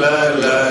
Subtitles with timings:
[0.00, 0.67] la la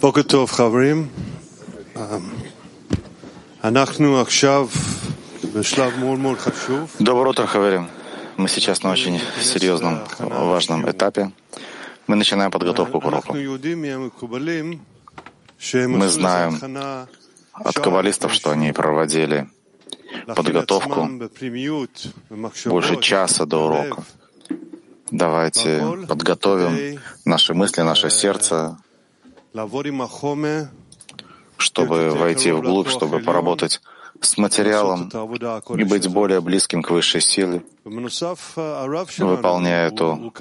[0.00, 1.08] בוקר טוב חברים,
[3.64, 4.68] אנחנו עכשיו
[5.54, 6.96] בשלב מאוד מאוד חשוב.
[7.00, 8.01] Доброе утро, Хаверим.
[8.37, 11.31] Мы сейчас на очень серьезном, важном этапе.
[12.07, 13.33] Мы начинаем подготовку к уроку.
[13.33, 13.57] Мы
[16.07, 17.07] знаем
[17.53, 19.47] от каббалистов, что они проводили
[20.25, 21.09] подготовку
[22.65, 24.03] больше часа до урока.
[25.11, 28.77] Давайте подготовим наши мысли, наше сердце,
[31.57, 33.81] чтобы войти вглубь, чтобы поработать
[34.25, 35.09] с материалом
[35.77, 37.63] и быть более близким к высшей силе,
[39.17, 40.33] выполняя эту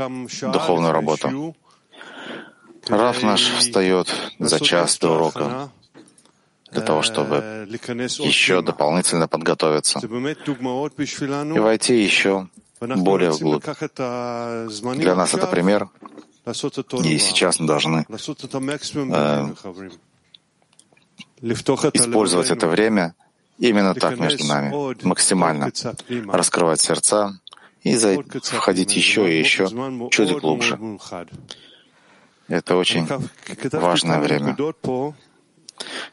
[0.53, 1.55] духовную работу.
[2.89, 5.71] Раф наш встает за час до урока
[6.73, 12.49] для того, чтобы еще дополнительно подготовиться и войти еще
[12.81, 13.65] более вглубь.
[14.97, 15.89] Для нас это пример,
[17.05, 19.55] и сейчас мы должны э,
[21.41, 23.15] использовать это время
[23.69, 25.71] именно так между нами, максимально
[26.29, 27.39] раскрывать сердца
[27.83, 27.97] и
[28.43, 29.69] входить еще и еще
[30.11, 30.79] чуть глубже.
[32.49, 33.09] Это очень
[33.73, 34.57] важное время.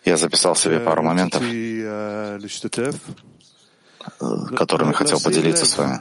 [0.06, 1.44] Я записал себе пару моментов,
[4.56, 6.00] которыми хотел поделиться с вами.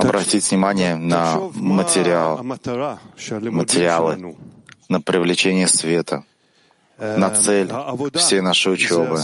[0.00, 4.36] Обратить внимание на материал, материалы,
[4.88, 6.24] на привлечение света,
[6.98, 7.70] на цель
[8.14, 9.18] всей нашей учебы.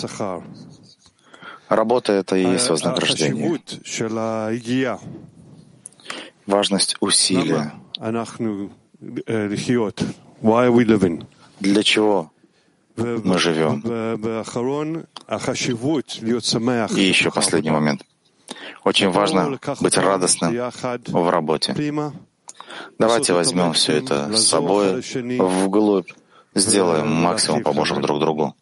[1.69, 3.61] Работа— это и есть вознаграждение.
[6.47, 7.73] Важность усилия.
[11.61, 12.31] Для чего
[12.97, 13.83] мы живем?
[16.97, 18.03] И еще последний момент.
[18.86, 20.72] Очень важно быть радостным
[21.08, 21.76] в работе.
[22.98, 25.02] Давайте возьмем все это с собой
[25.40, 26.10] вглубь,
[26.56, 28.56] сделаем максимум, поможем друг другу.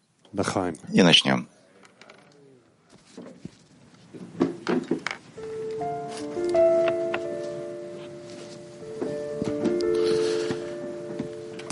[0.92, 1.48] И начнем.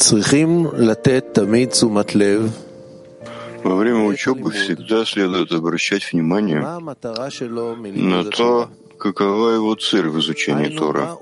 [0.09, 2.57] צריכים לתת תמיד תשומת לב
[3.64, 11.18] во время учебы всегда следует обращать внимание на то, какова его цель в изучении Тора,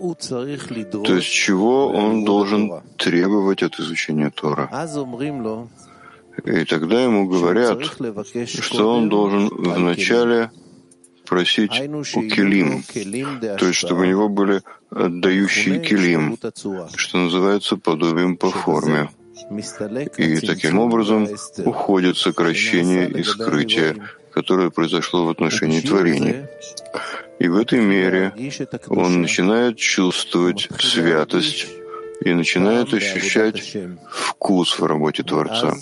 [1.03, 4.69] то есть чего он должен требовать от изучения Тора.
[6.45, 7.79] И тогда ему говорят,
[8.45, 10.49] что он должен вначале
[11.25, 12.83] просить у килим,
[13.57, 16.37] то есть чтобы у него были отдающие килим,
[16.95, 19.09] что называется подобием по форме.
[20.17, 21.27] И таким образом
[21.65, 23.95] уходит сокращение и скрытие,
[24.31, 26.49] которое произошло в отношении творения.
[27.39, 28.33] И в этой мере
[28.87, 31.67] он начинает чувствовать святость
[32.21, 33.75] и начинает ощущать
[34.09, 35.73] вкус в работе Творца.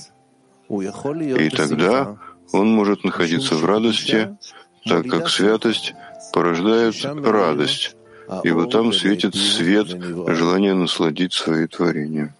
[0.69, 2.17] И тогда
[2.53, 4.37] он может находиться в радости,
[4.85, 5.93] так как святость
[6.31, 7.95] порождает радость,
[8.43, 12.33] и вот там светит свет желания насладить свои творения.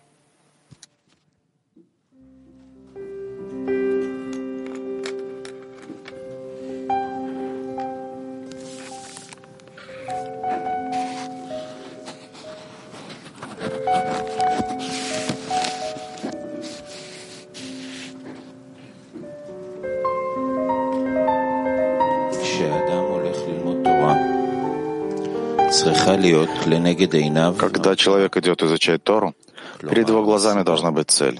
[27.57, 29.33] Когда человек идет изучать Тору,
[29.79, 31.39] перед его глазами должна быть цель,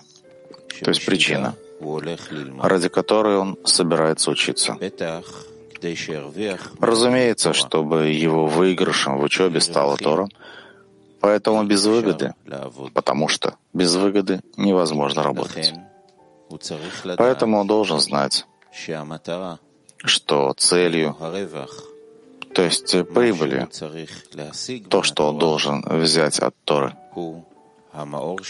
[0.82, 1.56] то есть причина,
[2.62, 4.78] ради которой он собирается учиться.
[6.80, 10.28] Разумеется, чтобы его выигрышем в учебе стала Тора,
[11.22, 12.34] поэтому без выгоды,
[12.94, 15.74] потому что без выгоды невозможно работать.
[17.18, 18.46] Поэтому он должен знать,
[20.04, 21.16] что целью,
[22.60, 23.70] то есть прибылью,
[24.90, 26.94] то, что он должен взять от Торы,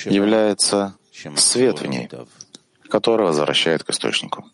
[0.05, 0.95] является
[1.35, 2.09] свет в ней,
[2.89, 4.45] который возвращает к источнику.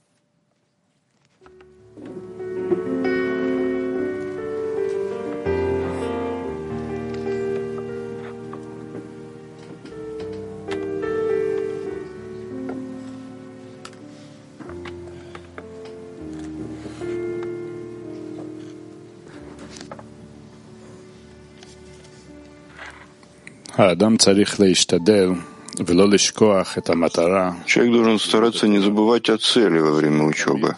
[27.66, 30.77] Человек должен стараться не забывать о цели во время учебы,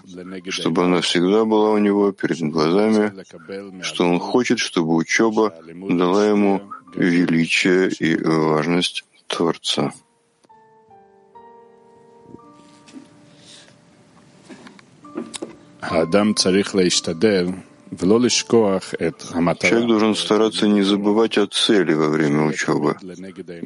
[0.49, 3.13] чтобы она всегда была у него перед глазами,
[3.83, 5.53] что он хочет, чтобы учеба
[5.89, 6.63] дала ему
[6.95, 9.91] величие и важность Творца.
[15.81, 17.55] Адам царих лейштадев
[17.91, 22.97] Человек должен стараться не забывать о цели во время учебы,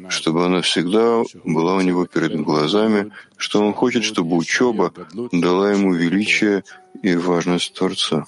[0.08, 4.92] чтобы она всегда была у него перед глазами, что он хочет, чтобы учеба
[5.32, 6.64] дала ему величие
[7.02, 8.26] и важность Творца.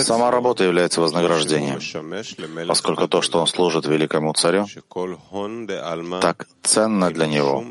[0.00, 1.80] Сама работа является вознаграждением,
[2.66, 4.66] поскольку то, что он служит великому царю,
[6.20, 7.64] так ценно для него,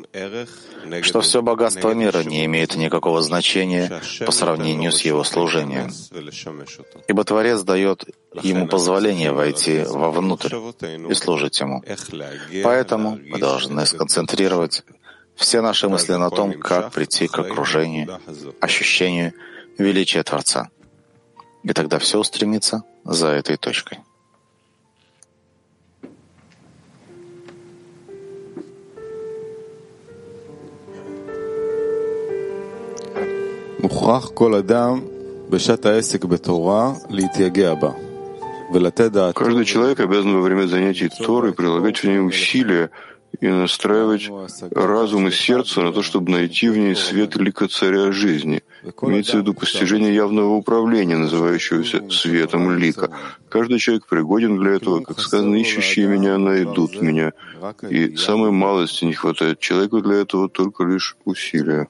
[1.02, 5.90] что все богатство мира не имеет никакого значения по сравнению с его служением.
[7.08, 8.06] Ибо Творец дает
[8.42, 10.56] ему позволение войти вовнутрь
[11.10, 11.84] и служить ему.
[12.64, 14.84] Поэтому мы должны сконцентрировать
[15.35, 18.21] все наши мысли на том, как прийти к окружению,
[18.61, 19.33] ощущению
[19.79, 20.69] величия Творца.
[21.63, 23.99] И тогда все устремится за этой точкой.
[33.81, 35.01] מוכרח כל אדם
[35.51, 37.91] בשעת העסק בתורה להתייגע בה
[39.35, 42.91] Каждый человек обязан во время занятий Торы прилагать в ней усилия
[43.40, 44.30] и настраивать
[44.72, 48.64] разум и сердце на то, чтобы найти в ней свет лика царя жизни.
[49.02, 53.12] Имеется в виду постижение явного управления, называющегося светом лика.
[53.50, 57.34] Каждый человек пригоден для этого, как сказано, ищущие меня найдут меня.
[57.90, 61.88] И самой малости не хватает человеку для этого только лишь усилия.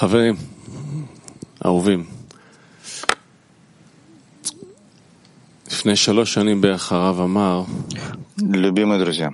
[0.00, 0.36] חברים,
[1.64, 2.06] אהובים,
[5.66, 7.64] לפני שלוש שנים בערך הרב אמר,
[8.38, 9.32] Любимые друзья,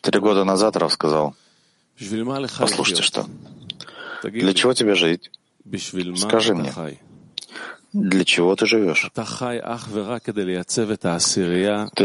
[0.00, 1.34] три года назад Рав сказал,
[2.58, 3.26] послушайте что,
[4.22, 5.32] для чего тебе жить?
[6.16, 6.72] Скажи мне,
[7.92, 9.10] для чего ты живешь?
[9.12, 9.24] Ты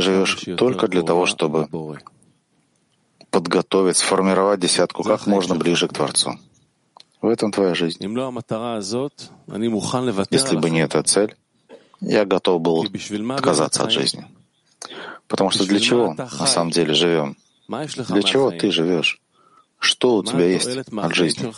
[0.01, 1.67] живешь только для того, чтобы
[3.29, 6.39] подготовить, сформировать десятку как можно ближе к Творцу.
[7.26, 7.98] В этом твоя жизнь.
[10.30, 11.34] Если бы не эта цель,
[12.00, 12.86] я готов был
[13.34, 14.24] отказаться от жизни.
[15.26, 17.36] Потому что для чего на самом деле живем?
[17.66, 19.20] Для чего ты живешь?
[19.80, 21.52] Что у тебя есть от жизни?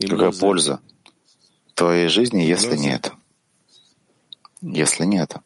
[0.00, 0.80] Какая польза
[1.74, 3.12] твоей жизни, если нет?
[4.60, 5.36] Если нет.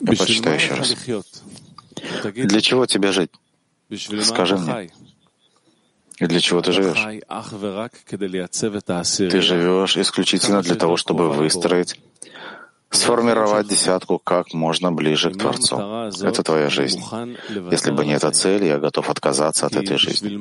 [0.00, 0.96] Я прочитаю еще раз.
[2.34, 3.30] Для чего тебе жить?
[4.22, 4.90] Скажи мне,
[6.18, 7.04] и для чего ты живешь?
[9.30, 12.00] Ты живешь исключительно для того, чтобы выстроить
[12.90, 15.76] сформировать десятку как можно ближе к Творцу.
[16.22, 17.02] Это твоя жизнь.
[17.70, 20.38] Если бы не эта цель, я готов отказаться от этой жизни.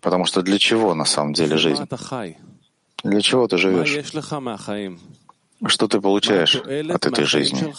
[0.00, 1.84] Потому что для чего на самом деле жизнь?
[3.04, 4.14] Для чего ты живешь?
[5.66, 7.74] Что ты получаешь от этой жизни?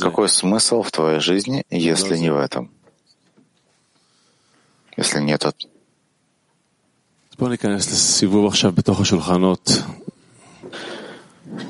[0.00, 2.70] Какой смысл в твоей жизни, если не в этом?
[4.96, 5.56] Если нет от...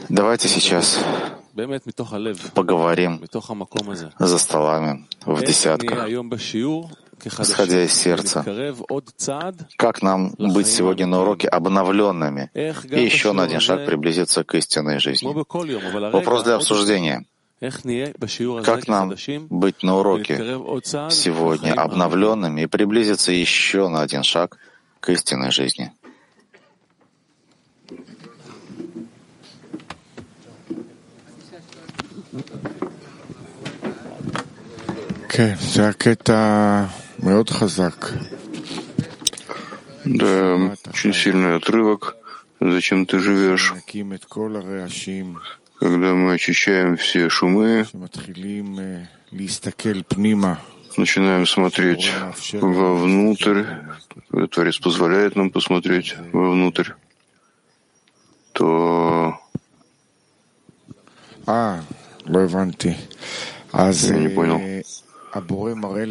[0.09, 0.99] Давайте сейчас
[2.54, 3.21] поговорим
[4.18, 6.09] за столами, в десятках,
[7.25, 8.45] исходя из сердца.
[9.76, 12.50] Как нам быть сегодня на уроке обновленными?
[12.54, 15.26] И еще на один шаг приблизиться к истинной жизни?
[16.12, 17.25] Вопрос для обсуждения.
[18.64, 19.14] Как нам
[19.48, 20.36] быть на уроке
[21.10, 24.58] сегодня обновленными и приблизиться еще на один шаг
[25.00, 25.92] к истинной жизни?
[40.04, 42.16] Да, очень сильный отрывок.
[42.60, 43.75] Зачем ты живешь?
[45.78, 47.87] Когда мы очищаем все шумы,
[50.97, 52.11] начинаем смотреть
[52.52, 53.64] вовнутрь,
[54.50, 56.92] Творец позволяет нам посмотреть вовнутрь,
[58.52, 59.38] то...
[63.73, 64.61] А, я не понял.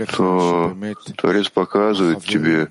[0.06, 0.78] то
[1.18, 2.70] Творец показывает тебе,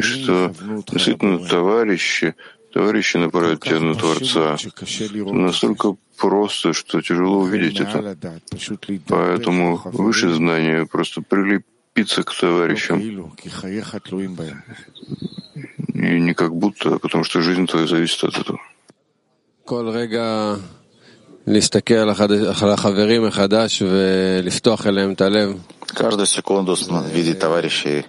[0.00, 0.54] что
[0.86, 2.36] действительно товарищи,
[2.72, 4.56] товарищи направляют тебя на Творца.
[5.32, 8.16] Настолько просто, что тяжело увидеть это.
[9.06, 13.00] Поэтому выше знания просто прилепиться к товарищам.
[15.94, 18.60] И не как будто, а потому что жизнь твоя зависит от этого.
[25.86, 26.76] Каждую секунду
[27.12, 28.04] видеть товарищей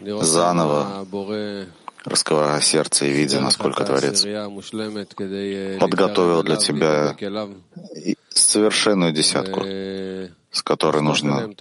[0.00, 1.06] заново,
[2.06, 4.24] раскрывая сердце и видя, насколько Творец
[5.78, 7.16] подготовил для тебя
[8.30, 11.52] совершенную десятку, с которой нужно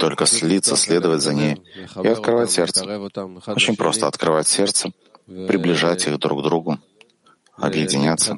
[0.00, 1.62] только слиться, следовать за ней
[2.02, 2.84] и открывать сердце.
[3.46, 4.90] Очень просто открывать сердце,
[5.26, 6.78] приближать их друг к другу,
[7.56, 8.36] объединяться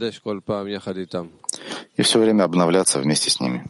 [1.97, 3.64] и все время обновляться вместе с ними.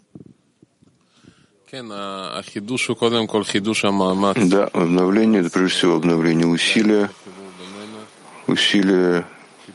[4.49, 7.11] Да, обновление— это прежде всего обновление усилия,
[8.49, 9.25] усилия,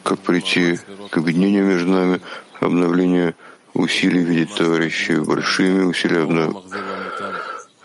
[0.04, 2.22] как прийти к объединению между нами,
[2.60, 3.36] обновление
[3.74, 6.64] усилий видеть товарищей большими, усилия обнов...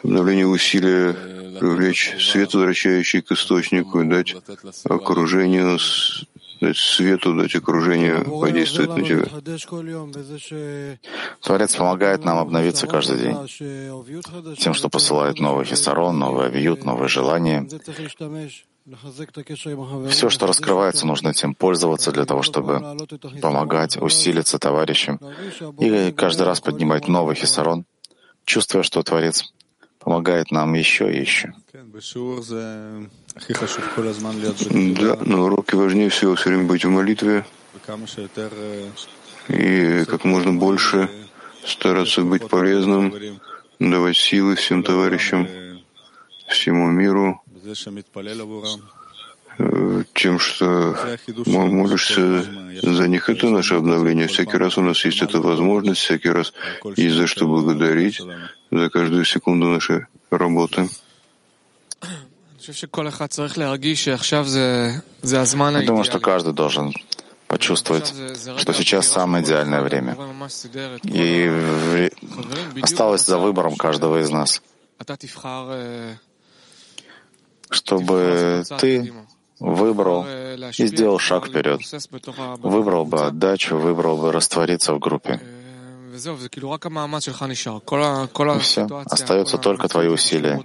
[0.03, 1.15] обновление усилия
[1.59, 4.35] привлечь свет, возвращающий к источнику, и дать
[4.85, 5.79] окружению
[6.61, 10.99] дать свету, дать окружению подействовать на тебя.
[11.41, 17.67] Творец помогает нам обновиться каждый день тем, что посылает новый хисарон, новый авиют, новые желания.
[20.11, 22.81] Все, что раскрывается, нужно этим пользоваться для того, чтобы
[23.43, 25.21] помогать, усилиться товарищам
[25.79, 27.85] и каждый раз поднимать новый хисарон,
[28.45, 29.53] чувствуя, что Творец
[29.99, 31.53] помогает нам еще и еще.
[34.95, 37.45] Да, на уроке важнее всего все время быть в молитве
[39.49, 41.11] и как можно больше
[41.65, 43.15] стараться быть полезным,
[43.79, 45.49] давать силы всем товарищам,
[46.49, 47.43] всему миру,
[50.15, 50.95] тем, что
[51.47, 52.45] молишься
[52.83, 53.29] за них.
[53.29, 54.27] Это наше обновление.
[54.29, 56.53] Всякий раз у нас есть эта возможность, всякий раз
[56.97, 58.21] есть за что благодарить
[58.71, 60.89] за каждую секунду нашей работы.
[62.61, 62.75] Я
[65.87, 66.93] думаю, что каждый должен
[67.47, 68.15] почувствовать,
[68.59, 70.17] что сейчас самое идеальное время.
[71.03, 72.11] И
[72.83, 74.63] осталось за выбором каждого из нас,
[77.71, 79.13] чтобы ты
[79.61, 81.81] выбрал и сделал шаг вперед.
[82.59, 85.41] Выбрал бы отдачу, выбрал бы раствориться в группе.
[86.11, 86.19] И
[88.59, 90.63] все, остается только твои усилия.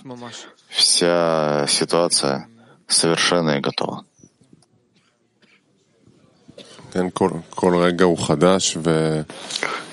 [0.70, 2.48] Вся ситуация
[2.88, 4.06] совершенна и готова.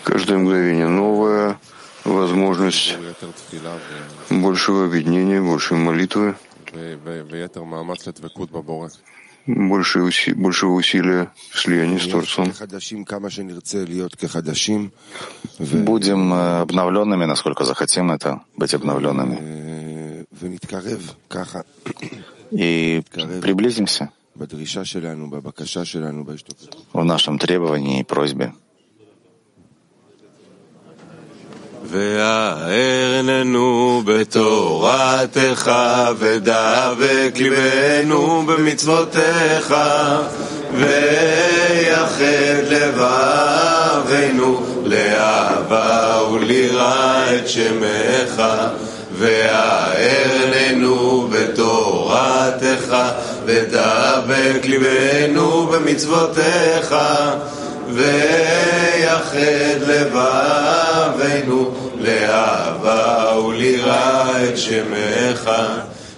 [0.04, 1.58] Каждое мгновение новая
[2.04, 2.96] возможность
[4.30, 6.36] большего объединения, большей молитвы
[9.46, 12.52] больше уси, большего усилия в слиянии с Творцом.
[15.58, 20.26] Будем э, обновленными, насколько захотим это, быть обновленными.
[22.50, 23.02] И
[23.42, 24.10] приблизимся
[26.92, 28.52] в нашем требовании и просьбе.
[31.90, 33.68] והארננו
[34.04, 35.70] בתורתך,
[36.18, 39.74] ודבק ליבנו במצוותיך,
[40.74, 48.42] ויחד לבבינו לאהבה וליראה את שמך,
[49.18, 50.48] והארננו
[51.32, 52.96] בתורתך,
[53.46, 56.94] ודבק ליבנו במצוותיך,
[57.92, 65.50] ויחד לבבינו לאהבה וליראה את שמך,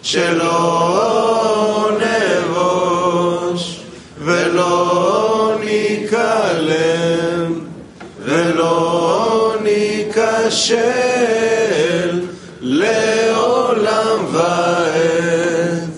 [0.02, 3.80] שלא נבוש
[4.18, 7.52] ולא ניכלם
[8.24, 10.82] ולא ניכשל
[12.60, 15.90] לעולם ועד,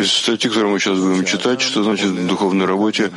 [0.00, 3.12] Из статьи, которую мы сейчас будем читать, что значит в духовной работе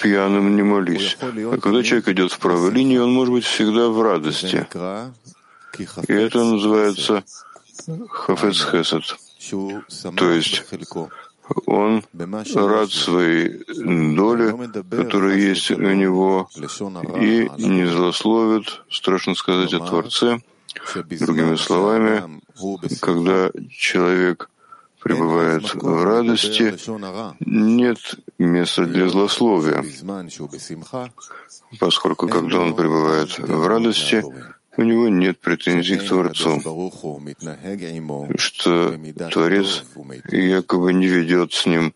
[0.00, 1.16] пьяным не молись.
[1.20, 4.66] А когда человек идет в правой линии, он может быть всегда в радости.
[6.08, 7.24] И это называется
[8.08, 9.04] хафец хесед.
[10.16, 10.64] То есть
[11.66, 12.04] он
[12.54, 13.64] рад своей
[14.16, 16.48] доле, которая есть у него,
[17.20, 20.40] и не злословит, страшно сказать, о Творце.
[21.20, 22.40] Другими словами,
[23.00, 24.50] когда человек
[25.02, 26.74] пребывает в радости,
[27.40, 27.98] нет
[28.38, 29.84] места для злословия,
[31.78, 34.24] поскольку когда он пребывает в радости,
[34.76, 36.60] у него нет претензий к Творцу,
[38.36, 38.98] что
[39.32, 39.84] Творец
[40.30, 41.94] якобы не ведет с ним,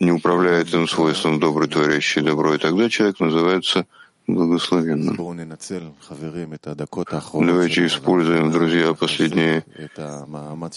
[0.00, 3.86] не управляет им свойством добрый, творящий добро, и тогда человек называется
[4.28, 5.16] благословенным.
[7.32, 9.64] Давайте используем, друзья, последние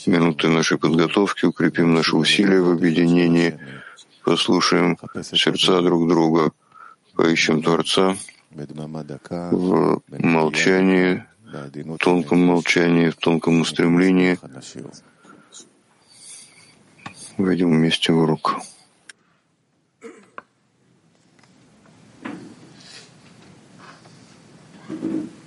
[0.07, 3.59] минуты нашей подготовки, укрепим наши усилия в объединении,
[4.23, 6.51] послушаем сердца друг друга,
[7.15, 8.15] поищем Творца
[8.51, 14.39] в молчании, в тонком молчании, в тонком устремлении.
[17.37, 18.61] Войдем вместе в урок.
[24.91, 25.40] Mm-hmm.